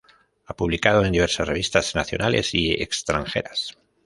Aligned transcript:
Ha 0.47 0.55
publicado 0.55 1.05
en 1.05 1.11
diversas 1.11 1.47
revistas 1.47 1.93
nacionales 1.93 2.55
y 2.55 2.71
extranjeras. 2.71 3.77